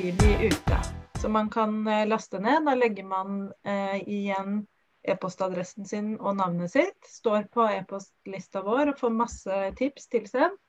[0.00, 0.78] freebie-uke.
[1.20, 2.64] Så man kan eh, laste ned.
[2.64, 4.62] Da legger man eh, igjen
[5.02, 6.98] e-postadressen sin og navnet sitt.
[7.04, 10.60] Står på e-postlista vår og får masse tips tilsendt.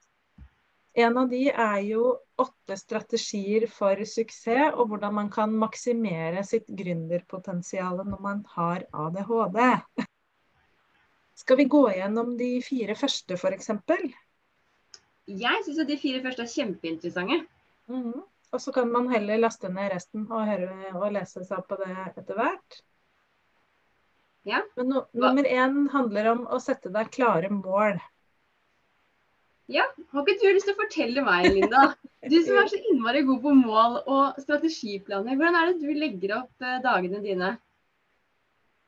[0.93, 6.67] En av de er jo åtte strategier for suksess, og hvordan man kan maksimere sitt
[6.67, 9.61] gründerpotensial når man har ADHD.
[11.41, 13.71] Skal vi gå gjennom de fire første, f.eks.?
[15.31, 17.39] Jeg syns de fire første er kjempeinteressante.
[17.87, 18.27] Mm -hmm.
[18.51, 21.91] Og så kan man heller laste ned resten og, høre, og lese seg på det
[22.11, 22.81] etter hvert.
[24.47, 24.63] Ja.
[24.75, 28.01] Men no, nummer én handler om å sette deg klare mål.
[29.71, 31.91] Ja, har ikke du lyst til å fortelle meg, Linda?
[32.31, 35.33] Du som er så innmari god på mål og strategiplaner.
[35.39, 37.47] Hvordan er det du legger opp eh, dagene dine?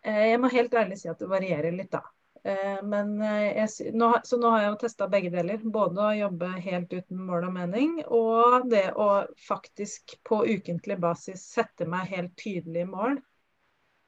[0.05, 2.03] Eh, jeg må helt ærlig si at det varierer litt, da.
[2.43, 5.61] Eh, men jeg, nå, så nå har jeg jo testa begge deler.
[5.63, 9.09] Både å jobbe helt uten mål og mening, og det å
[9.47, 13.21] faktisk på ukentlig basis sette meg helt tydelige mål.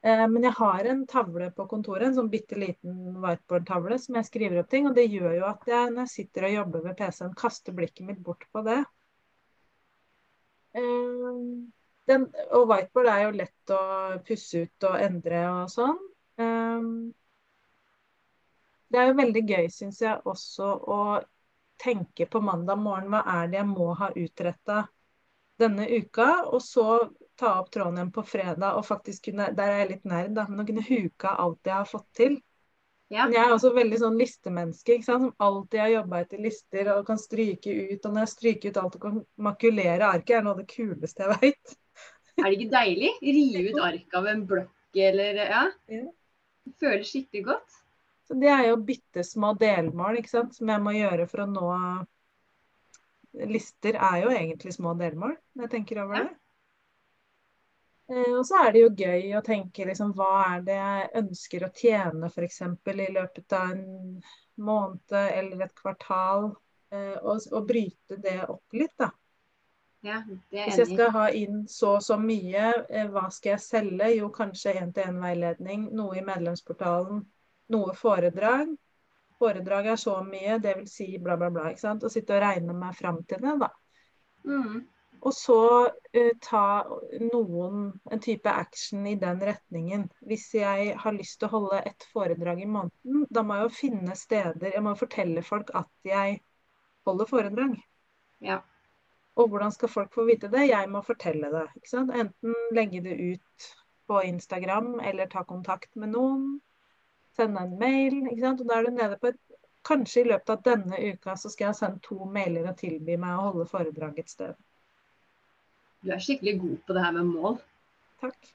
[0.06, 4.28] Eh, men jeg har en tavle på kontoret, en sånn bitte liten whiteboard-tavle som jeg
[4.28, 4.86] skriver opp ting.
[4.90, 8.06] Og det gjør jo at jeg når jeg sitter og jobber ved PC-en, kaster blikket
[8.10, 8.82] mitt bort på det.
[10.76, 11.40] Eh,
[12.06, 13.82] den, og whiteboard er jo lett å
[14.28, 16.02] pusse ut og endre og sånn.
[18.92, 21.00] Det er jo veldig gøy, syns jeg, også å
[21.82, 24.84] tenke på mandag morgen hva er det jeg må ha utretta
[25.60, 26.86] denne uka, og så
[27.36, 30.46] ta opp tråden igjen på fredag og faktisk kunne Der er jeg litt nerd, da,
[30.48, 32.36] men å kunne huke alt jeg har fått til.
[33.12, 33.26] Ja.
[33.28, 35.26] Men jeg er også veldig sånn listemenneske, ikke sant?
[35.28, 38.00] som alltid har jobba etter lister og kan stryke ut.
[38.00, 41.24] Og når jeg stryker ut alt og kan makulere arket, er noe av det kuleste
[41.24, 41.76] jeg veit.
[42.36, 43.10] Er det ikke deilig?
[43.24, 45.62] Rive ut arket av en blokk eller Ja.
[45.88, 46.02] Det
[46.82, 47.76] Føles skikkelig godt.
[48.26, 50.56] Så det er jo bitte små delmål ikke sant?
[50.56, 51.70] som jeg må gjøre for å nå
[53.46, 56.30] Lister er jo egentlig små delmål, når jeg tenker over det.
[58.08, 61.66] Eh, og så er det jo gøy å tenke liksom, hva er det jeg ønsker
[61.66, 62.62] å tjene f.eks.
[62.62, 64.22] i løpet av en
[64.56, 66.52] måned eller et kvartal.
[66.94, 69.10] Eh, og, og, bryte det opp litt, da.
[70.06, 70.20] Ja,
[70.52, 74.12] Hvis jeg skal ha inn så og så mye, eh, hva skal jeg selge?
[74.14, 77.24] Jo, kanskje én-til-én-veiledning, noe i medlemsportalen,
[77.72, 78.74] noe foredrag.
[79.38, 80.92] Foredrag er så mye, dvs.
[80.98, 81.70] Si bla, bla, bla.
[81.70, 82.04] ikke sant?
[82.06, 83.70] Og sitte og regne meg fram til det, da.
[84.46, 84.84] Mm.
[85.26, 86.66] Og så uh, ta
[87.32, 90.06] noen, en type action i den retningen.
[90.28, 93.74] Hvis jeg har lyst til å holde ett foredrag i måneden, da må jeg jo
[93.80, 96.40] finne steder Jeg må fortelle folk at jeg
[97.08, 97.76] holder foredrag.
[98.44, 98.60] Ja.
[99.36, 100.68] Og hvordan skal folk få vite det?
[100.70, 101.66] Jeg må fortelle det.
[101.76, 102.12] ikke sant?
[102.14, 103.66] Enten legge det ut
[104.06, 106.46] på Instagram, eller ta kontakt med noen.
[107.36, 108.22] Sende en mail.
[108.32, 109.42] Og da er du nede på et
[109.86, 113.36] Kanskje i løpet av denne uka så skal jeg sende to mailer og tilby meg
[113.38, 114.56] å holde foredrag et sted.
[116.02, 117.58] Du er skikkelig god på det her med mål.
[118.22, 118.48] Takk.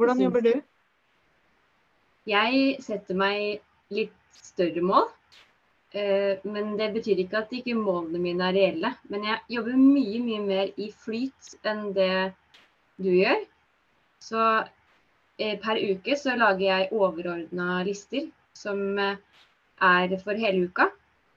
[0.00, 0.52] Hvordan jobber du?
[2.32, 3.60] Jeg setter meg
[3.92, 5.10] litt større mål.
[5.92, 8.94] Eh, men det betyr ikke at ikke målene mine er reelle.
[9.12, 12.32] Men jeg jobber mye, mye mer i flyt enn det
[12.96, 13.44] du gjør.
[14.22, 14.46] Så
[15.62, 19.20] per uke så lager jeg overordna lister som eh,
[19.82, 20.88] er for hele uka.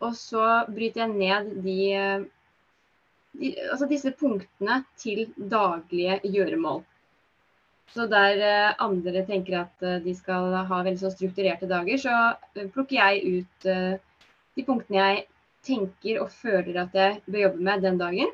[0.06, 1.80] Og så bryter jeg ned de
[3.72, 6.84] altså disse punktene til daglige gjøremål.
[7.94, 12.16] Så der eh, andre tenker at eh, de skal ha veldig så strukturerte dager, så
[12.56, 13.68] eh, plukker jeg ut
[14.56, 15.26] de punktene jeg
[15.66, 18.32] tenker og føler at jeg bør jobbe med den dagen.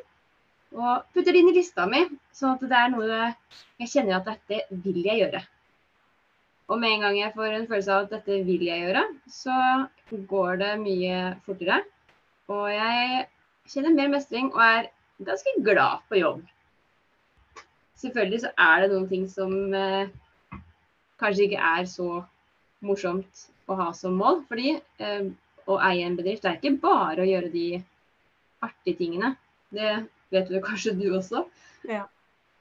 [0.72, 2.06] Og putter det inn i lista mi,
[2.36, 5.42] sånn at det er noe jeg kjenner at dette vil jeg gjøre.
[6.72, 9.56] Og med en gang jeg får en følelse av at dette vil jeg gjøre, så
[10.32, 11.82] går det mye fortere.
[12.52, 13.26] Og jeg
[13.74, 14.88] kjenner mer mestring og er
[15.28, 16.42] ganske glad på jobb.
[18.02, 20.10] Selvfølgelig så er det noen ting som eh,
[21.22, 22.24] kanskje ikke er så
[22.82, 24.42] morsomt å ha som mål.
[24.50, 25.28] Fordi eh,
[25.70, 27.68] å eie en bedrift er ikke bare å gjøre de
[28.64, 29.36] artige tingene.
[29.76, 29.94] Det
[30.34, 31.46] vet du kanskje du også.
[31.84, 32.08] Ja.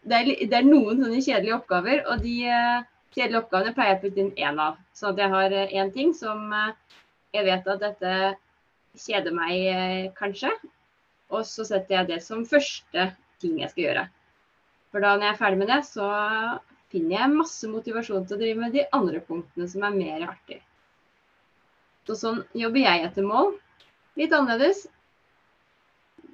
[0.02, 3.98] Det, er, det, er, noen sånne kjedelige oppgaver, og de eh, kjedelige oppgavene pleier jeg
[3.98, 4.78] å putte inn én av.
[4.94, 6.74] Så at jeg har én eh, ting som eh,
[7.34, 8.14] jeg vet at dette
[9.00, 10.50] kjeder meg eh, kanskje,
[11.30, 13.10] og så setter jeg det som første
[13.42, 14.04] ting jeg skal gjøre.
[14.90, 16.06] For da når jeg er ferdig med det, så
[16.90, 20.58] finner jeg masse motivasjon til å drive med de andre punktene som er mer artig.
[22.08, 23.52] Så sånn jobber jeg etter mål.
[24.18, 24.88] Litt annerledes.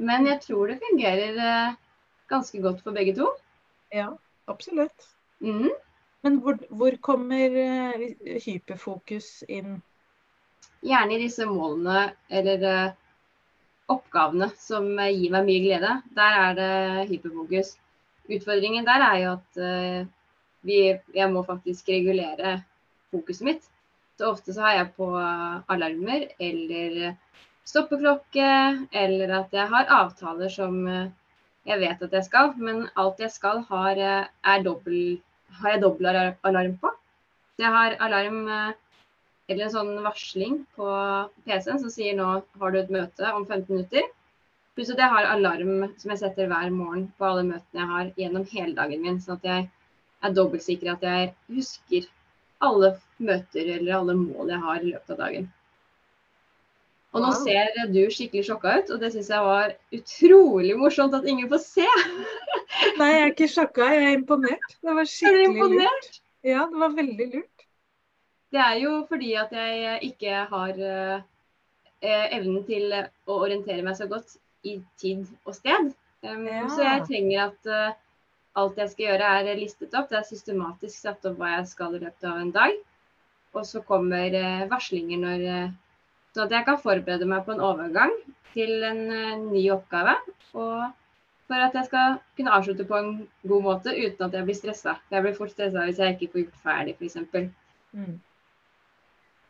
[0.00, 1.76] Men jeg tror det fungerer
[2.32, 3.28] ganske godt for begge to.
[3.92, 4.08] Ja,
[4.48, 5.10] absolutt.
[5.44, 5.68] Mm.
[6.26, 8.06] Men hvor, hvor kommer uh,
[8.42, 9.76] hyperfokus inn?
[10.82, 12.94] Gjerne i disse målene eller uh,
[13.94, 17.76] oppgavene som gir meg mye glede, der er det hyperfokus.
[18.26, 19.60] utfordringen der er jo at
[20.66, 20.78] vi,
[21.14, 22.56] jeg må faktisk regulere
[23.14, 23.68] fokuset mitt.
[24.18, 27.14] Så ofte så har jeg på alarmer eller
[27.62, 28.48] stoppeklokke,
[28.90, 33.62] eller at jeg har avtaler som jeg vet at jeg skal, men alt jeg skal
[33.70, 35.20] har, er dobbel,
[35.60, 36.90] har jeg dobbel alarm på.
[37.56, 38.42] Så jeg har alarm
[39.46, 40.86] eller en sånn varsling på
[41.46, 42.26] PC-en som sier nå
[42.60, 44.08] har du et møte om 15 minutter.
[44.76, 48.10] Pluss at jeg har alarm som jeg setter hver morgen på alle møtene jeg har
[48.20, 49.20] gjennom hele dagen min.
[49.22, 49.68] Sånn at jeg
[50.26, 52.08] er dobbeltsikker at jeg husker
[52.66, 55.48] alle møter eller alle mål jeg har i løpet av dagen.
[57.16, 61.24] Og nå ser du skikkelig sjokka ut, og det syns jeg var utrolig morsomt at
[61.28, 61.86] ingen får se.
[63.00, 64.74] Nei, jeg er ikke sjokka, jeg er imponert.
[64.84, 66.18] Det var skikkelig lurt.
[66.46, 67.64] Ja, det var veldig lurt.
[68.52, 74.06] Det er jo fordi at jeg ikke har eh, evnen til å orientere meg så
[74.10, 74.36] godt
[74.66, 75.94] i tid og sted.
[76.26, 76.66] Um, ja.
[76.72, 77.96] Så jeg trenger at uh,
[78.60, 80.08] alt jeg skal gjøre er listet opp.
[80.10, 82.78] Det er systematisk satt opp hva jeg skal i løpet av en dag.
[83.56, 85.74] Og så kommer uh, varslinger når uh,
[86.36, 88.12] Sånn at jeg kan forberede meg på en overgang
[88.52, 88.98] til en
[89.48, 90.18] ny oppgave.
[90.52, 90.82] Og
[91.48, 93.12] for at jeg skal kunne avslutte på en
[93.48, 94.98] god måte uten at jeg blir stressa.
[95.14, 97.16] Jeg blir fort stressa hvis jeg ikke får gjort ferdig, f.eks.
[97.96, 98.18] Mm.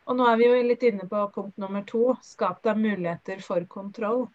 [0.07, 2.03] Og nå er vi jo litt inne på punkt nummer to.
[2.23, 4.29] Skap deg muligheter for kontroll.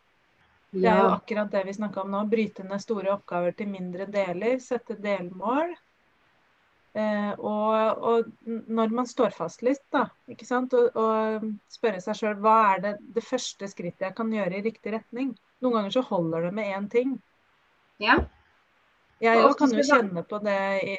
[0.73, 2.21] Det er jo akkurat det vi snakka om nå.
[2.29, 4.61] Bryte ned store oppgaver til mindre deler.
[4.61, 5.73] Sette delmål.
[6.93, 12.19] Eh, og, og, når man står fast litt, da, ikke sant, og, og spørre seg
[12.19, 15.33] sjøl hva er det, det første skrittet jeg kan gjøre i riktig retning.
[15.65, 17.17] Noen ganger så holder det med én ting.
[18.03, 18.19] Ja.
[19.23, 20.97] Jeg òg kan jo kjenne på det i,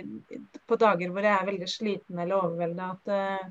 [0.70, 3.50] på dager hvor jeg er veldig sliten eller overvelda, at uh,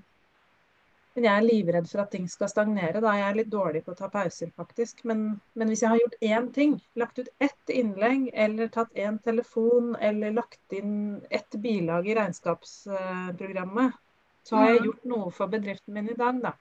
[1.14, 3.00] men jeg er livredd for at ting skal stagnere.
[3.04, 5.02] Da jeg er litt dårlig på å ta pauser, faktisk.
[5.08, 5.26] Men,
[5.58, 9.92] men, hvis jeg har gjort én ting, lagt ut ett innlegg, eller tatt én telefon,
[10.00, 14.00] eller lagt inn ett bilag i regnskapsprogrammet,
[14.42, 14.88] så har jeg mm.
[14.88, 16.56] gjort noe for bedriften min i dag, da.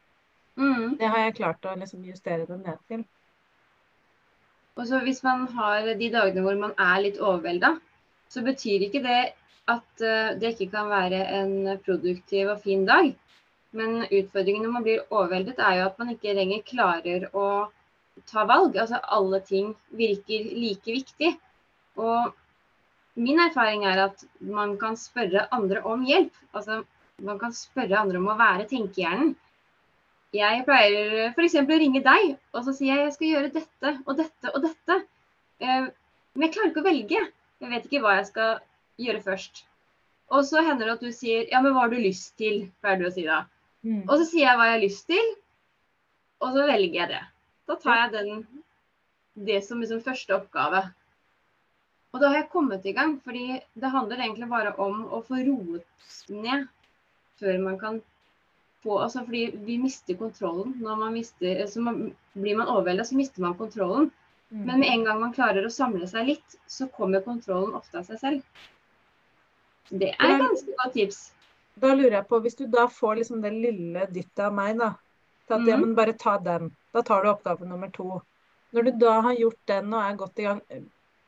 [0.60, 0.98] Mm.
[1.00, 3.08] Det har jeg klart å liksom justere det ned til.
[4.76, 7.78] Og så Hvis man har de dagene hvor man er litt overvelda,
[8.32, 9.22] så betyr ikke det
[9.72, 13.12] at eh, det ikke kan være en produktiv og fin dag.
[13.78, 17.46] Men utfordringen når man blir overveldet, er jo at man ikke lenger klarer å
[18.28, 18.76] ta valg.
[18.76, 21.32] Altså alle ting virker like viktig.
[22.00, 22.34] Og
[23.16, 26.34] min erfaring er at man kan spørre andre om hjelp.
[26.52, 26.82] Altså
[27.22, 29.36] man kan spørre andre om å være tenkehjernen.
[30.32, 31.58] Jeg pleier f.eks.
[31.60, 34.96] å ringe deg og så sier jeg jeg skal gjøre dette og dette og dette.
[35.60, 35.90] Eh,
[36.32, 37.24] men jeg klarer ikke å velge.
[37.62, 38.62] Jeg vet ikke hva jeg skal
[39.02, 39.66] gjøre først.
[40.32, 43.02] Og så hender det at du sier ja, men hva har du lyst til, pleier
[43.02, 43.44] du å si da.
[43.86, 44.04] Mm.
[44.06, 45.30] Og så sier jeg hva jeg har lyst til,
[46.42, 47.22] og så velger jeg det.
[47.70, 48.44] Da tar jeg den,
[49.48, 50.84] det som liksom første oppgave.
[52.12, 55.40] Og da har jeg kommet i gang, fordi det handler egentlig bare om å få
[55.46, 56.68] roet ned
[57.42, 58.02] før man kan
[58.82, 60.74] få altså Fordi vi mister kontrollen.
[60.82, 64.10] Når man mister, så man, blir man overveldet, så mister man kontrollen.
[64.50, 64.64] Mm.
[64.66, 68.10] Men med en gang man klarer å samle seg litt, så kommer kontrollen ofte av
[68.10, 68.64] seg selv.
[69.92, 71.22] Det er et ganske godt tips.
[71.82, 74.94] Da lurer jeg på, hvis du da får liksom det lille dyttet av meg, da.
[75.48, 75.70] Til at mm.
[75.72, 76.70] ja, men bare ta den.
[76.94, 78.22] Da tar du oppgave nummer to.
[78.72, 80.62] Når du da har gjort den og er godt i gang,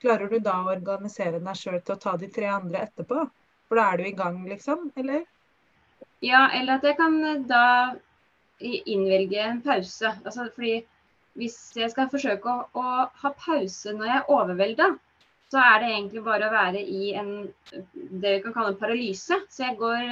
[0.03, 3.25] klarer du da å organisere deg sjøl til å ta de tre andre etterpå?
[3.67, 4.91] For da er du i gang, liksom?
[4.99, 5.23] Eller?
[6.23, 7.65] Ja, eller at jeg kan eh, da
[8.63, 10.13] innvelge en pause.
[10.23, 10.83] Altså fordi
[11.39, 14.91] hvis jeg skal forsøke å, å ha pause når jeg er overvelda,
[15.53, 17.33] så er det egentlig bare å være i en
[17.93, 19.37] det vi kan kalle en paralyse.
[19.49, 20.05] Så jeg går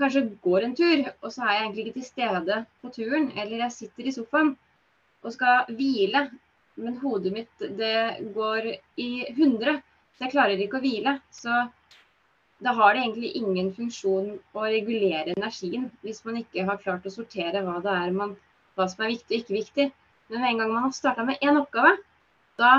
[0.00, 3.30] kanskje går en tur, og så er jeg egentlig ikke til stede på turen.
[3.36, 4.54] Eller jeg sitter i sofaen
[5.20, 6.26] og skal hvile,
[6.80, 9.80] men hodet mitt det går i 100.
[10.16, 11.16] Så jeg klarer ikke å hvile.
[11.34, 11.62] Så
[12.60, 17.12] da har det egentlig ingen funksjon å regulere energien hvis man ikke har klart å
[17.12, 18.34] sortere hva det er man,
[18.76, 19.86] hva som er viktig og ikke viktig.
[20.30, 21.96] Men med en gang man har starta med én oppgave,
[22.60, 22.74] da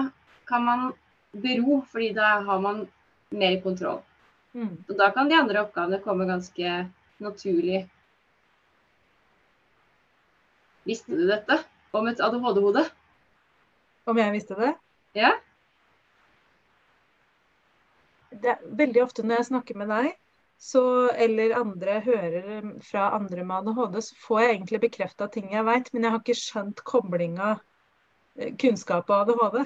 [0.48, 0.92] kan man
[1.32, 2.86] bero, fordi da har man
[3.32, 4.02] mer kontroll.
[4.54, 4.84] Mm.
[4.90, 6.72] Og da kan de andre oppgavene komme ganske
[7.24, 7.86] naturlig.
[10.88, 11.60] Visste du dette
[11.94, 12.84] om et ADHD-hode?
[14.10, 14.72] Om jeg visste det?
[15.18, 15.36] Ja.
[18.32, 20.14] Det er veldig ofte når jeg snakker med deg,
[20.62, 20.84] så,
[21.18, 25.90] eller andre hører fra andre med ADHD, så får jeg egentlig bekrefta ting jeg veit,
[25.94, 27.56] men jeg har ikke skjønt koblinga
[28.38, 29.64] eh, kunnskap og ADHD.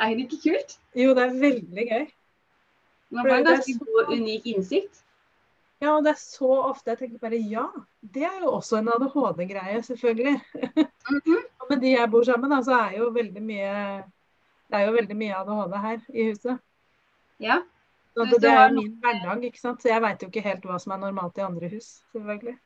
[0.00, 0.76] Er det ikke kult?
[0.96, 2.08] Jo, det er veldig gøy.
[3.10, 5.02] Man får en ganske god, unik innsikt.
[5.80, 7.64] Ja, og det er så ofte jeg tenker bare ja.
[8.00, 10.40] Det er jo også en ADHD-greie, selvfølgelig.
[11.10, 11.68] Mm -hmm.
[11.70, 14.02] med de jeg bor sammen, da, så er jo veldig mye
[14.70, 16.58] Det er jo veldig mye ADHD her i huset.
[17.40, 17.62] Ja.
[18.14, 19.82] Så det, det er jo min hverdag, ikke sant.
[19.82, 22.58] Så jeg veit jo ikke helt hva som er normalt i andre hus, selvfølgelig.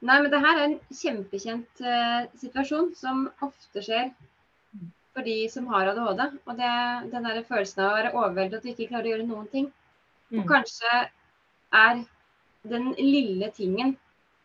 [0.00, 4.10] Nei, men det her er en kjempekjent uh, situasjon som ofte skjer
[5.14, 6.38] for de som har ADHD.
[6.46, 6.72] Og det
[7.12, 9.72] den der følelsen av å være overveldet og ikke klare å gjøre noen ting.
[10.32, 10.48] Og Mm.
[10.48, 11.08] kanskje
[11.80, 12.02] er
[12.70, 13.94] den lille tingen,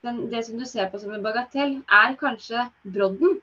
[0.06, 3.40] den, det som du ser på som en bagatell, er kanskje brodden.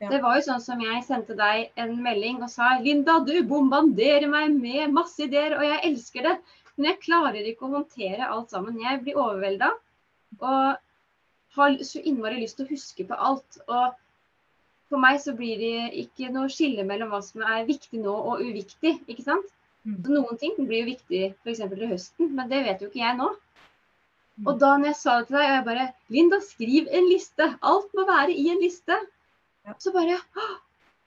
[0.00, 0.10] Ja.
[0.12, 4.28] Det var jo sånn som jeg sendte deg en melding og sa Linda, du bombarderer
[4.28, 6.34] meg med masse ideer, og jeg elsker det.
[6.76, 8.82] Men jeg klarer ikke å håndtere alt sammen.
[8.82, 9.70] Jeg blir overvelda
[10.36, 10.82] og
[11.56, 13.58] har så innmari lyst til å huske på alt.
[13.64, 13.96] Og
[14.90, 18.44] for meg så blir det ikke noe skille mellom hva som er viktig nå og
[18.44, 18.98] uviktig.
[19.08, 19.48] ikke sant?
[19.86, 19.98] Mm.
[20.02, 21.62] Så Noen ting blir jo viktig f.eks.
[21.72, 23.28] til høsten, men det vet jo ikke jeg nå.
[24.36, 24.48] Mm.
[24.50, 27.46] Og da når jeg sa det til deg, og jeg bare Linda, skriv en liste.
[27.70, 28.98] Alt må være i en liste.
[29.82, 30.48] Så bare å,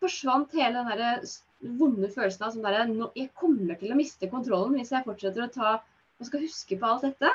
[0.04, 1.28] forsvant hele den der
[1.80, 5.52] vonde følelsen av sånn derre Jeg kommer til å miste kontrollen hvis jeg fortsetter å
[5.54, 7.30] ta og skal huske på alt dette.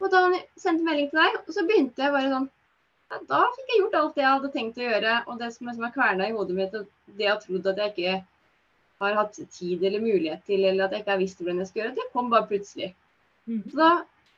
[0.00, 0.22] Og da
[0.60, 2.48] sendte jeg melding til deg, og så begynte jeg bare sånn
[3.12, 5.18] ja, Da fikk jeg gjort alt det jeg hadde tenkt å gjøre.
[5.26, 7.82] Og det som liksom har kverna i hodet mitt, og det jeg har trodd at
[7.82, 8.16] jeg ikke
[9.02, 11.82] har hatt tid eller mulighet til, eller at jeg ikke har visst hvordan jeg skal
[11.82, 12.94] gjøre, det kom bare plutselig.
[13.46, 13.62] Mm.
[13.70, 13.90] Så da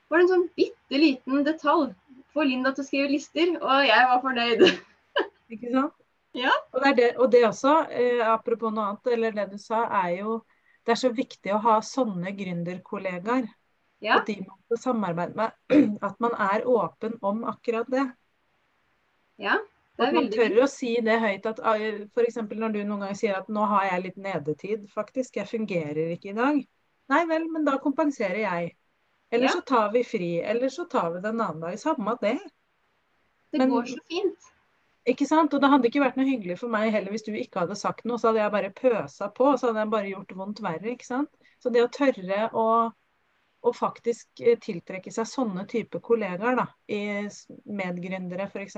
[0.08, 1.92] var det en sånn bitte liten detalj.
[2.34, 4.64] Få Linda til å skrive lister, og jeg var fornøyd.
[5.54, 5.94] Ikke sant?
[6.36, 6.52] Ja.
[6.74, 10.20] Og det, det, og det også, eh, apropos noe annet, eller det du sa, er
[10.20, 10.40] jo
[10.88, 13.44] Det er så viktig å ha sånne gründerkollegaer.
[14.00, 15.56] Ja, At de man skal samarbeide med.
[16.06, 18.06] At man er åpen om akkurat det.
[19.36, 19.58] ja.
[19.98, 21.46] Man tør å si det høyt.
[21.46, 22.36] at F.eks.
[22.36, 25.36] når du noen ganger sier at nå har jeg litt nedetid, faktisk.
[25.36, 26.60] Jeg fungerer ikke i dag.
[27.10, 28.76] Nei vel, men da kompenserer jeg.
[29.32, 29.52] Eller Ja.
[29.56, 30.40] så tar vi fri.
[30.42, 31.78] Eller så tar vi det en annen dag.
[31.78, 32.38] Samme det.
[33.52, 34.38] Det Men- går så fint.
[35.06, 35.54] Ikke sant?
[35.54, 38.04] Og det hadde ikke vært noe hyggelig for meg heller hvis du ikke hadde sagt
[38.04, 38.18] noe.
[38.18, 40.90] Så hadde jeg bare pøsa på, og så hadde jeg bare gjort vondt verre.
[40.92, 41.30] ikke sant?
[41.60, 42.92] Så det å tørre å,
[43.66, 47.26] å faktisk eh, tiltrekke seg sånne type kollegaer, da, i
[47.66, 48.76] medgründere f.eks.,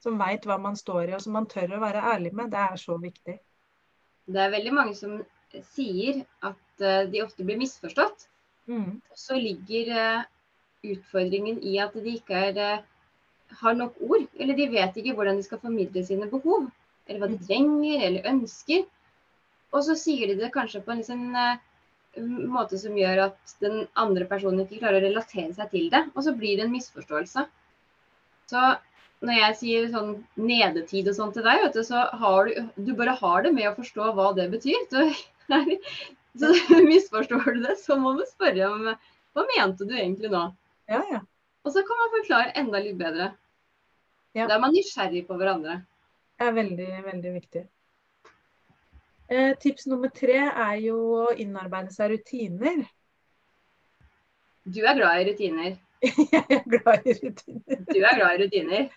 [0.00, 2.62] som veit hva man står i, og som man tør å være ærlig med, det
[2.62, 3.36] er så viktig.
[4.24, 5.18] Det er veldig mange som
[5.74, 8.26] sier at eh, de ofte blir misforstått.
[8.66, 9.02] Mm.
[9.12, 10.24] Så ligger eh,
[10.94, 14.24] utfordringen i at de ikke er, eh, har nok ord.
[14.40, 16.70] Eller de vet ikke hvordan de skal formidle sine behov.
[17.06, 17.44] Eller hva de Mm.
[17.44, 18.86] trenger eller ønsker.
[19.74, 21.28] Og så sier de det kanskje på en liten...
[21.36, 21.62] eh,
[22.50, 26.02] måte som gjør at den andre personen ikke klarer å relatere seg til det.
[26.14, 27.46] Og så blir det en misforståelse.
[28.50, 28.64] Så
[29.24, 33.16] når jeg sier sånn nedetid og sånn til deg, du, så har du, du bare
[33.20, 34.82] har det med å forstå hva det betyr.
[34.90, 35.06] Så,
[36.40, 36.52] så
[36.90, 38.90] misforstår du det, så må du spørre om
[39.34, 40.46] hva mente du egentlig nå?
[40.90, 41.24] Ja, ja.
[41.64, 43.32] Og så kan man forklare enda litt bedre.
[44.34, 44.48] Ja.
[44.48, 45.80] Da er man nysgjerrig på hverandre.
[46.34, 47.62] Det er veldig, veldig viktig.
[49.28, 52.84] Eh, tips nummer tre er jo å innarbeide seg rutiner.
[54.64, 55.74] Du er glad i rutiner.
[56.04, 57.82] Jeg er glad i rutiner.
[57.88, 58.88] Du er glad i rutiner.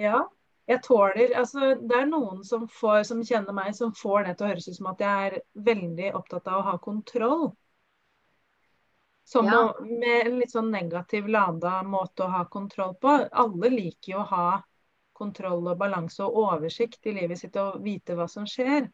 [0.00, 0.24] Ja,
[0.70, 4.46] jeg tåler Altså, det er noen som får, som kjenner meg, som får det til
[4.46, 5.36] å høres ut som at jeg er
[5.66, 7.50] veldig opptatt av å ha kontroll.
[9.26, 9.58] Som Ja.
[9.60, 13.12] å, med en litt sånn negativ lada måte å ha kontroll på.
[13.30, 14.46] Alle liker jo å ha
[15.12, 18.88] kontroll og balanse og oversikt i livet sitt og vite hva som skjer.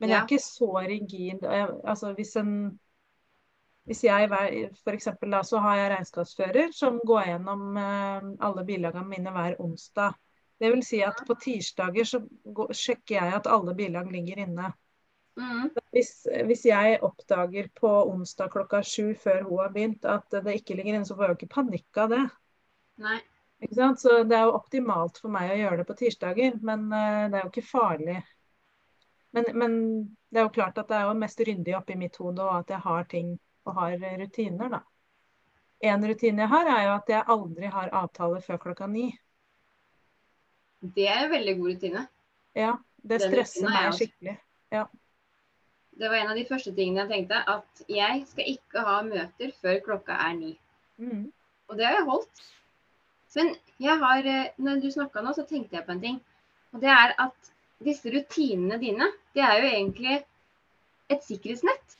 [0.00, 1.44] Men jeg er ikke så rigid.
[1.46, 2.54] Altså hvis en
[3.84, 4.28] hvis jeg
[4.84, 5.08] f.eks.
[5.20, 10.14] da så har jeg regnskapsfører som går gjennom eh, alle bilagene mine hver onsdag.
[10.60, 12.22] Det vil si at på tirsdager så
[12.72, 14.70] sjekker jeg at alle bilag ligger inne.
[15.36, 15.68] Mm.
[15.92, 20.78] Hvis, hvis jeg oppdager på onsdag klokka sju før hun har begynt at det ikke
[20.78, 22.22] ligger inne, så får jeg jo ikke panikk av det.
[23.04, 23.18] Nei.
[23.98, 27.40] Så det er jo optimalt for meg å gjøre det på tirsdager, men eh, det
[27.40, 28.22] er jo ikke farlig.
[29.34, 29.76] Men, men
[30.30, 32.70] det er jo klart at det er jo mest ryddig oppi mitt hode, og at
[32.70, 34.80] jeg har ting og har rutiner, da.
[35.84, 39.08] En rutine jeg har, er jo at jeg aldri har avtale før klokka ni.
[40.84, 42.04] Det er en veldig god rutine.
[42.54, 44.36] Ja, det Den stresser meg skikkelig.
[45.94, 47.40] Det var en av de første tingene jeg tenkte.
[47.50, 50.52] At jeg skal ikke ha møter før klokka er ni.
[50.98, 51.26] Mm.
[51.70, 52.46] Og det har jeg holdt.
[53.34, 53.50] Men
[53.82, 56.20] jeg har, eh, når du snakka nå, så tenkte jeg på en ting.
[56.72, 57.53] Og det er at
[57.84, 60.20] disse rutinene dine, det er jo egentlig
[61.12, 61.98] et sikkerhetsnett.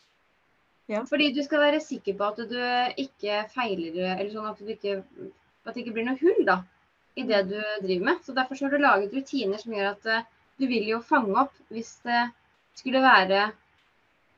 [0.90, 1.00] Ja.
[1.08, 2.58] Fordi du skal være sikker på at du
[3.00, 4.98] ikke feiler, eller sånn at, du ikke,
[5.64, 6.58] at det ikke blir noe hull da,
[7.16, 8.24] i det du driver med.
[8.24, 10.26] Så Derfor så har du laget rutiner som gjør at eh,
[10.60, 12.26] du vil jo fange opp hvis det
[12.78, 13.46] skulle være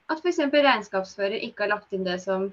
[0.06, 0.38] at f.eks.
[0.52, 2.46] regnskapsfører ikke har lagt inn det som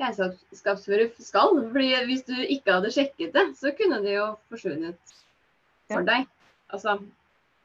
[0.00, 1.58] regnskapsfører skal.
[1.72, 5.16] Fordi hvis du ikke hadde sjekket det, så kunne det jo forsvunnet
[5.90, 6.28] for deg.
[6.72, 7.00] Altså,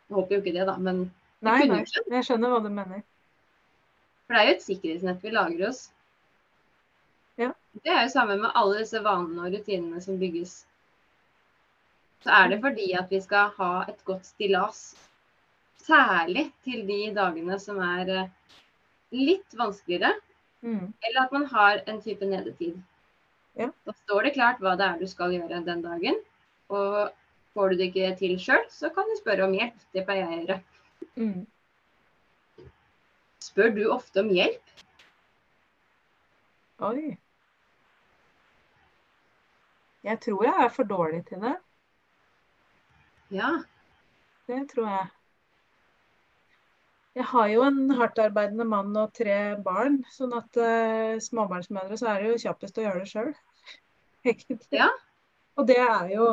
[0.08, 1.06] jeg håper jo ikke det, da, men
[1.46, 3.04] Nei, nei, jeg skjønner hva du mener.
[4.26, 5.82] for det er jo et sikkerhetsnett vi lager oss.
[7.38, 7.52] Ja.
[7.84, 10.56] Det er jo sammen med alle disse vanene og rutinene som bygges.
[12.26, 14.96] Så er det fordi at vi skal ha et godt stillas.
[15.78, 18.32] Særlig til de dagene som er eh,
[19.16, 20.16] litt vanskeligere,
[20.66, 20.88] Mm.
[21.06, 22.80] eller at man har en type nedetid.
[23.56, 23.68] Ja.
[23.86, 26.18] Da står det klart hva det er du skal gjøre den dagen.
[26.74, 27.12] Og
[27.58, 29.86] får du det ikke til sjøl, så kan du spørre om hjelp.
[29.96, 30.58] Det pleier jeg å gjøre.
[31.18, 32.68] Mm.
[33.48, 34.74] Spør du ofte om hjelp?
[36.86, 37.16] Oi.
[40.06, 41.56] Jeg tror jeg er for dårlig til det.
[43.34, 43.52] Ja.
[44.48, 45.08] Det tror jeg.
[47.18, 52.22] Jeg har jo en hardtarbeidende mann og tre barn, sånn at uh, småbarnsmødre så er
[52.22, 53.34] det jo kjappest å gjøre det sjøl.
[54.76, 54.92] Ja.
[55.58, 56.28] Og det er jo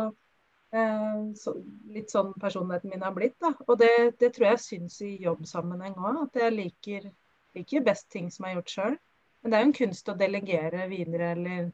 [1.38, 1.54] så,
[1.94, 3.52] litt sånn personligheten min har blitt, da.
[3.68, 7.08] Og det, det tror jeg syns i jobbsammenheng òg, at jeg liker,
[7.54, 8.96] liker best ting som er gjort sjøl.
[9.42, 11.68] Men det er jo en kunst å delegere videre, eller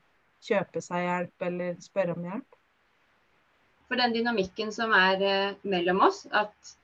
[0.44, 2.58] kjøpe seg hjelp, eller spørre om hjelp.
[3.90, 6.74] For den dynamikken som er eh, mellom oss, at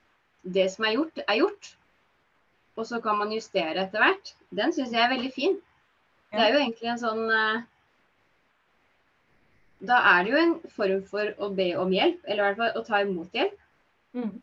[0.42, 1.73] det som er gjort, er gjort.
[2.76, 4.32] Og så kan man justere etter hvert.
[4.56, 5.56] Den syns jeg er veldig fin.
[6.32, 7.64] Det er jo egentlig en sånn eh,
[9.85, 12.78] Da er det jo en form for å be om hjelp, eller i hvert fall
[12.80, 13.56] å ta imot hjelp.
[14.16, 14.37] Mm.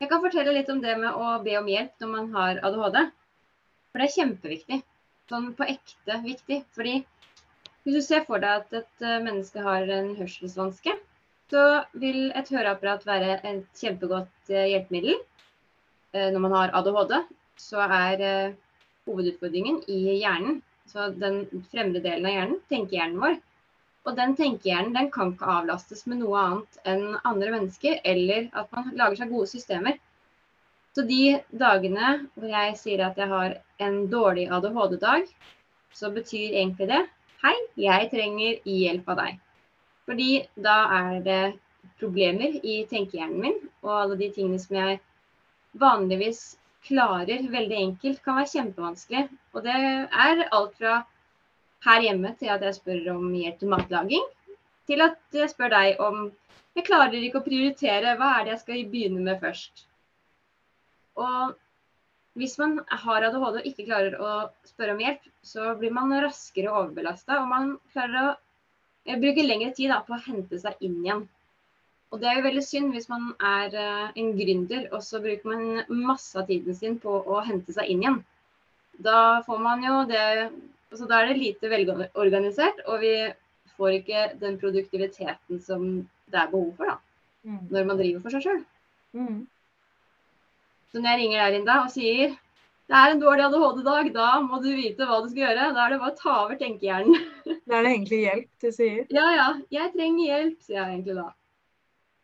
[0.00, 3.02] Jeg kan fortelle litt om det med å be om hjelp når man har ADHD.
[3.90, 4.78] For det er kjempeviktig.
[5.28, 6.62] Sånn på ekte viktig.
[6.72, 6.94] Fordi
[7.84, 10.94] hvis du ser for deg at et eh, menneske har en hørselsvanske,
[11.52, 11.66] så
[12.00, 15.20] vil et høreapparat være et kjempegodt eh, hjelpemiddel.
[16.14, 17.14] Eh, Når man har ADHD,
[17.60, 18.56] så er
[19.04, 20.62] hovedutfordringen i hjernen.
[20.88, 23.36] Så den fremre delen av hjernen, tenkehjernen vår.
[24.08, 28.70] Og den tenkehjernen den kan ikke avlastes med noe annet enn andre mennesker, eller at
[28.76, 29.98] man lager seg gode systemer.
[30.96, 35.28] Så de dagene hvor jeg sier at jeg har en dårlig ADHD-dag,
[35.94, 37.04] så betyr egentlig det
[37.40, 39.36] Hei, jeg trenger hjelp av deg.
[40.04, 41.42] Fordi da er det
[42.00, 44.98] problemer i tenkehjernen min, og alle de tingene som jeg
[45.80, 46.42] vanligvis
[46.84, 49.24] klarer veldig enkelt, kan være kjempevanskelig.
[49.54, 49.78] Og det
[50.26, 50.98] er alt fra
[51.86, 54.26] her hjemme til at jeg spør om hjelp til matlaging,
[54.90, 56.28] til at jeg spør deg om
[56.76, 59.86] jeg klarer ikke å prioritere, hva er det jeg skal begynne med først?
[61.18, 61.56] Og
[62.38, 64.30] hvis man har ADHD og ikke klarer å
[64.68, 69.74] spørre om hjelp, så blir man raskere overbelasta, og man klarer å eh, bruke lengre
[69.76, 71.26] tid da, på å hente seg inn igjen.
[72.10, 75.50] Og det er jo veldig synd hvis man er eh, en gründer, og så bruker
[75.50, 78.20] man masse av tiden sin på å hente seg inn igjen.
[79.02, 80.24] Da får man jo det
[80.90, 83.14] altså Da er det lite velorganisert, og vi
[83.76, 85.84] får ikke den produktiviteten som
[86.30, 86.98] det er behov for da,
[87.44, 87.70] Mm.
[87.72, 88.58] når man driver for seg sjøl.
[89.16, 89.46] Mm.
[90.92, 92.34] Så når jeg ringer der inn da og sier
[92.90, 95.68] det er en dårlig ADHD-dag, da må du vite hva du skal gjøre.
[95.72, 97.14] Da er det bare å ta over tenkehjernen.
[97.70, 99.06] Da er det egentlig hjelp du sier.
[99.14, 101.28] Ja ja, jeg trenger hjelp, sier jeg egentlig da.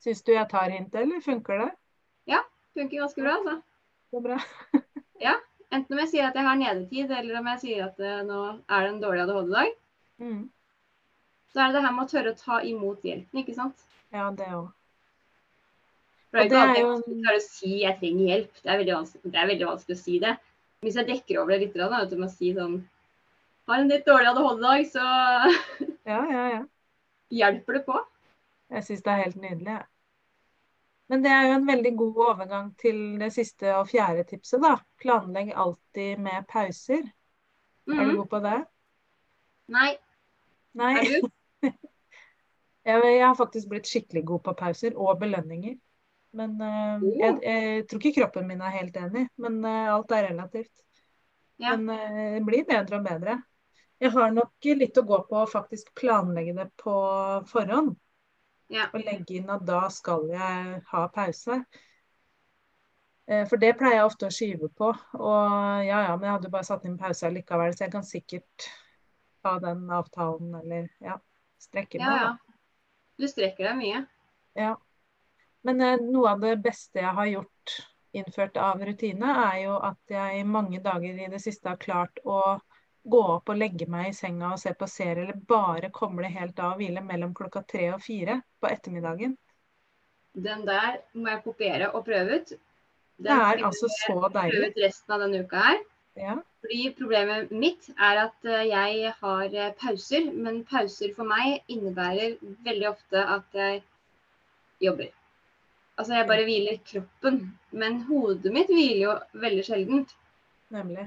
[0.03, 1.71] Syns du jeg tar hintet, eller funker det?
[2.35, 2.43] Ja,
[2.77, 3.55] Funker ganske bra, altså.
[4.13, 4.37] Så bra.
[5.75, 8.41] Enten om jeg sier at jeg har nedetid, eller om jeg sier at uh, nå
[8.71, 9.75] er det en dårlig ADHD-dag,
[10.17, 10.49] Mm.
[11.53, 13.83] så er det det her med å tørre å ta imot hjelpen, ikke sant.
[14.15, 14.71] Ja, det òg.
[16.31, 18.63] For det er ikke alltid jo jeg klarer å si jeg trenger hjelp.
[18.63, 20.33] Det er det er veldig vanskelig å si det.
[20.85, 22.79] Hvis jeg dekker over det litt, da, vet du, med å si sånn
[23.67, 25.05] Har en litt dårlig ADHD-dag, så
[26.07, 26.63] Ja, ja, ja.
[27.41, 28.01] hjelper det på.
[28.71, 29.87] Jeg syns det er helt nydelig, jeg.
[31.09, 34.73] Men det er jo en veldig god overgang til det siste og fjerde tipset, da.
[35.03, 37.05] Planlegg alltid med pauser.
[37.87, 38.17] Er du Mhm.
[38.17, 38.57] god på det?
[39.69, 39.97] Nei,
[40.75, 40.93] Nei.
[40.99, 41.29] er du?
[42.87, 45.75] Jeg, jeg har faktisk blitt skikkelig god på pauser og belønninger.
[46.39, 50.29] Men uh, jeg, jeg tror ikke kroppen min er helt enig, men uh, alt er
[50.29, 50.85] relativt.
[51.59, 51.75] Ja.
[51.77, 53.43] Men uh, det blir bedre og bedre.
[53.99, 56.95] Jeg har nok litt å gå på å faktisk planlegge det på
[57.51, 57.97] forhånd.
[58.73, 58.89] Ja.
[58.93, 61.61] Og legge inn at da skal jeg ha pause.
[63.27, 64.91] Eh, For det pleier jeg ofte å skyve på.
[65.19, 68.69] Og ja ja, men jeg hadde bare satt inn pause likevel, så jeg kan sikkert
[69.47, 71.19] ta den avtalen eller ja,
[71.63, 72.11] strekke meg.
[72.11, 72.19] ja.
[72.31, 72.35] ja.
[73.17, 74.01] Du strekker deg mye.
[74.59, 74.75] Ja.
[75.65, 77.77] Men eh, noe av det beste jeg har gjort
[78.17, 82.21] innført av rutine, er jo at jeg i mange dager i det siste har klart
[82.25, 82.59] å
[83.07, 86.59] gå opp og legge meg i senga og se på serie, eller bare koble helt
[86.59, 89.37] av og hvile mellom klokka tre og fire på ettermiddagen.
[90.37, 92.55] Den der må jeg kopiere og prøve ut.
[93.17, 94.59] Den Det er altså så deilig.
[94.59, 95.79] prøve ut resten av denne uka her.
[96.17, 96.35] Ja.
[96.65, 102.37] Fordi problemet mitt er at eh, jeg har eh, pauser, men pauser for meg innebærer
[102.65, 103.83] veldig ofte at jeg
[104.83, 105.13] jobber.
[105.97, 107.39] Altså jeg bare hviler kroppen,
[107.73, 109.13] men hodet mitt hviler jo
[109.45, 110.17] veldig sjeldent.
[110.75, 111.07] Nemlig.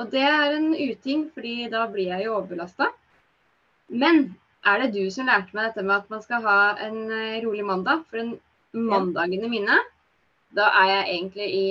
[0.00, 2.88] Og det er en uting, fordi da blir jeg jo overbelasta.
[3.92, 4.24] Men
[4.64, 7.66] er det du som lærte meg dette med at man skal ha en eh, rolig
[7.66, 8.06] mandag?
[8.08, 8.38] For den
[8.72, 9.76] mandagene mine,
[10.56, 11.66] da er jeg egentlig i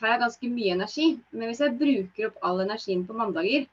[0.00, 1.06] har jeg ganske mye energi.
[1.32, 3.66] Men hvis jeg bruker opp all energien på mandager,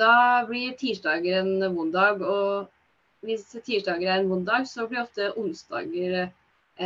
[0.00, 2.22] da blir tirsdager en vond dag.
[2.22, 6.28] Og hvis tirsdager er en vond dag, så blir ofte onsdager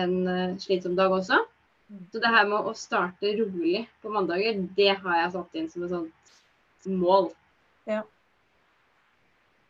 [0.03, 1.43] en eh, slitsom dag også.
[1.91, 5.85] Så det her med å starte rolig på mandager, det har jeg satt inn som
[5.87, 7.31] et sånt mål.
[7.91, 8.05] Ja.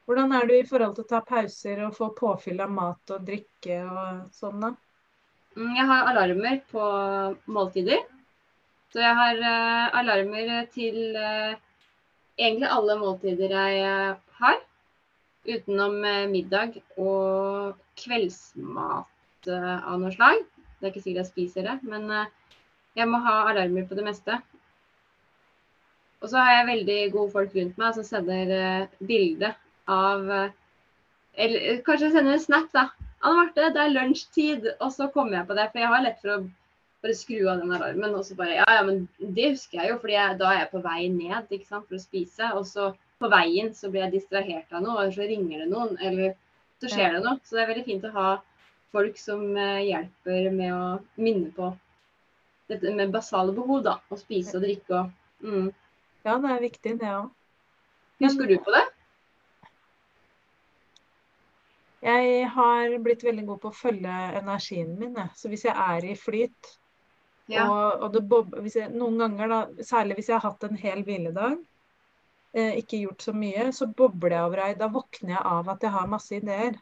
[0.05, 3.25] Hvordan er du i forhold til å ta pauser og få påfyll av mat og
[3.25, 4.73] drikke og sånn, da?
[5.57, 6.89] Mm, jeg har alarmer på
[7.51, 8.03] måltider.
[8.91, 11.55] Så jeg har uh, alarmer til uh,
[12.37, 14.61] egentlig alle måltider jeg uh, har.
[15.47, 15.95] Utenom
[16.29, 20.43] middag og kveldsmat av noe slag.
[20.81, 22.09] Det er ikke sikkert jeg spiser det, men
[22.97, 24.41] jeg må ha alarmer på det meste.
[26.21, 29.55] Og så har jeg veldig gode folk rundt meg som sender bilde
[29.91, 30.57] av eh,
[31.41, 32.89] Eller eh, kanskje sender en snap, da.
[33.21, 34.67] Anne Marte, det er lunsjtid.
[34.81, 36.41] Og så kommer jeg på det, for jeg har lett for å
[37.01, 38.17] bare skru av den alarmen.
[38.19, 40.85] Og så bare Ja, ja, men det husker jeg jo, for da er jeg på
[40.85, 42.53] vei ned ikke sant, for å spise.
[42.59, 42.91] Og så
[43.21, 46.37] på veien så blir jeg distrahert av noe, og så ringer det noen, eller
[46.83, 47.39] så skjer det noe.
[47.45, 48.29] Så det er veldig fint å ha
[48.93, 50.85] folk som eh, hjelper med å
[51.21, 51.73] minne på
[52.71, 53.99] dette med basale behov, da.
[54.11, 55.69] Å spise og drikke og mm.
[56.21, 57.31] Ja, det er viktig, det òg.
[58.21, 58.83] Husker du på det?
[62.05, 65.17] Jeg har blitt veldig god på å følge energien min.
[65.17, 65.33] Jeg.
[65.37, 66.75] Så hvis jeg er i flyt,
[67.53, 67.65] ja.
[67.65, 71.57] og, og bob, jeg, noen ganger, da, særlig hvis jeg har hatt en hel hviledag,
[72.53, 74.71] eh, ikke gjort så mye, så bobler jeg over ei.
[74.81, 76.81] Da våkner jeg av at jeg har masse ideer.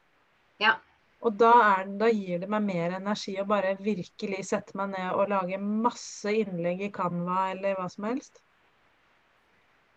[0.63, 0.77] Ja.
[1.27, 5.17] Og da, er, da, gir det meg mer energi å bare virkelig sette meg ned
[5.17, 8.39] og lage masse innlegg i Canva eller hva som helst.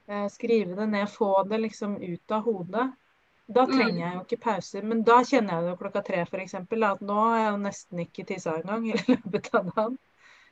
[0.09, 2.87] Eh, skrive det ned, få det liksom ut av hodet.
[3.51, 3.73] Da mm.
[3.75, 4.87] trenger jeg jo ikke pauser.
[4.87, 6.57] Men da kjenner jeg det jo klokka tre f.eks.
[6.57, 9.99] At nå har jeg jo nesten ikke tissa engang i løpet av dagen.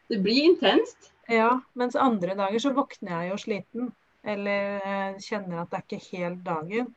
[0.09, 1.11] Det blir intenst.
[1.29, 3.91] Ja, mens andre dager så våkner jeg jo sliten.
[4.21, 6.93] Eller eh, kjenner at det er ikke helt dagen.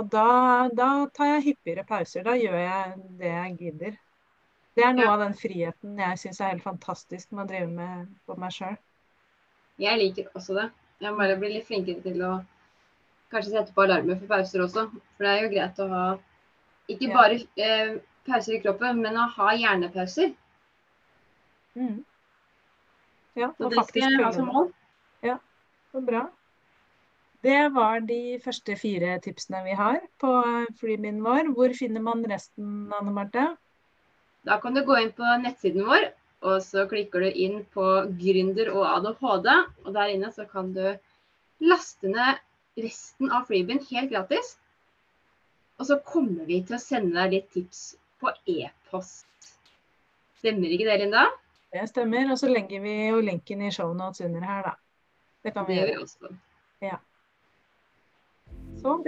[0.00, 0.28] Og da,
[0.74, 2.24] da, tar jeg hyppigere pauser.
[2.26, 4.00] Da gjør jeg det jeg gidder.
[4.74, 5.12] Det er noe ja.
[5.14, 8.74] av den friheten jeg syns er helt fantastisk med å drive med på meg sjøl.
[9.78, 10.66] Jeg liker også det.
[11.02, 12.32] Jeg må bare bli litt flinkere til å
[13.30, 14.88] kanskje sette på alarmer for pauser også.
[15.14, 16.04] For det er jo greit å ha
[16.90, 17.94] ikke bare eh,
[18.26, 20.34] pauser i kroppen, men å ha hjernepauser.
[21.78, 22.02] Mm.
[23.38, 24.68] Ja, og faktisk skal jeg ha som mål.
[25.26, 25.38] Ja,
[25.90, 26.26] så bra.
[27.44, 30.30] Det var de første fire tipsene vi har på
[30.80, 31.50] freebien vår.
[31.52, 33.44] Hvor finner man resten, Anne Marte?
[34.48, 36.08] Da kan du gå inn på nettsiden vår,
[36.48, 37.84] og så klikker du inn på
[38.20, 39.50] gründer og ADHD.
[39.84, 40.86] Og der inne så kan du
[41.68, 42.40] laste ned
[42.80, 44.56] resten av freebien helt gratis.
[45.76, 47.86] Og så kommer vi til å sende deg litt tips
[48.24, 49.28] på e-post.
[50.40, 51.28] Stemmer ikke det, Linda?
[51.76, 52.30] Det stemmer.
[52.32, 54.78] Og så legger vi jo linken i shownotes under her, da.
[55.44, 56.04] Det kan vi gjøre.
[56.06, 56.38] også.
[56.80, 57.02] Ja.
[58.82, 59.04] Så.